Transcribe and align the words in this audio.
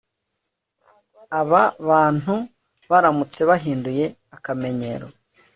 Aba 1.39 1.61
bantu 1.89 2.35
baramutse 2.89 3.41
bahinduye 3.49 4.05
akamenyero 4.35 5.07